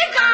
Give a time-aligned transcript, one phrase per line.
[0.00, 0.29] Take off!